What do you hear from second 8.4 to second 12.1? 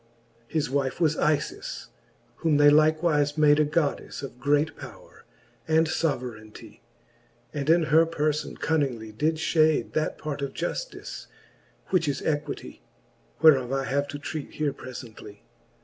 cunningly did fhade That part of jaftice, which